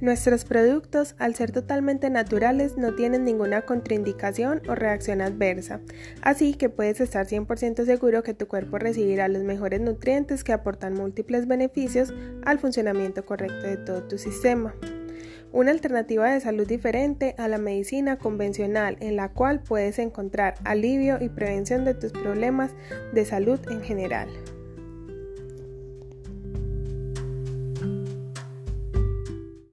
Nuestros 0.00 0.44
productos, 0.44 1.14
al 1.18 1.34
ser 1.34 1.52
totalmente 1.52 2.10
naturales, 2.10 2.76
no 2.76 2.94
tienen 2.94 3.24
ninguna 3.24 3.62
contraindicación 3.62 4.60
o 4.68 4.74
reacción 4.74 5.22
adversa, 5.22 5.80
así 6.20 6.52
que 6.52 6.68
puedes 6.68 7.00
estar 7.00 7.26
100% 7.26 7.86
seguro 7.86 8.22
que 8.22 8.34
tu 8.34 8.46
cuerpo 8.46 8.76
recibirá 8.76 9.26
los 9.28 9.42
mejores 9.42 9.80
nutrientes 9.80 10.44
que 10.44 10.52
aportan 10.52 10.92
múltiples 10.92 11.48
beneficios 11.48 12.12
al 12.44 12.58
funcionamiento 12.58 13.24
correcto 13.24 13.66
de 13.66 13.78
todo 13.78 14.02
tu 14.02 14.18
sistema. 14.18 14.74
Una 15.50 15.70
alternativa 15.70 16.30
de 16.30 16.40
salud 16.40 16.66
diferente 16.66 17.34
a 17.38 17.48
la 17.48 17.56
medicina 17.56 18.18
convencional 18.18 18.98
en 19.00 19.16
la 19.16 19.32
cual 19.32 19.62
puedes 19.62 19.98
encontrar 19.98 20.56
alivio 20.64 21.16
y 21.22 21.30
prevención 21.30 21.86
de 21.86 21.94
tus 21.94 22.12
problemas 22.12 22.72
de 23.14 23.24
salud 23.24 23.58
en 23.70 23.80
general. 23.80 24.28